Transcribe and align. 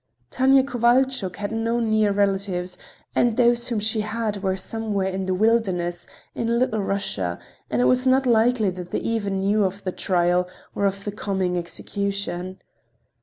Tanya 0.31 0.63
Kovalchuk 0.63 1.35
had 1.35 1.51
no 1.51 1.79
near 1.79 2.11
relatives, 2.11 2.75
and 3.15 3.37
those 3.37 3.67
whom 3.67 3.79
she 3.79 4.01
had 4.01 4.41
were 4.41 4.55
somewhere 4.55 5.07
in 5.09 5.27
the 5.27 5.33
wilderness 5.35 6.07
in 6.33 6.57
Little 6.57 6.81
Russia, 6.81 7.37
and 7.69 7.83
it 7.83 7.85
was 7.85 8.07
not 8.07 8.25
likely 8.25 8.71
that 8.71 8.89
they 8.89 8.97
even 9.01 9.41
knew 9.41 9.63
of 9.63 9.83
the 9.83 9.91
trial 9.91 10.49
or 10.73 10.85
of 10.87 11.03
the 11.03 11.11
coming 11.11 11.55
execution. 11.55 12.57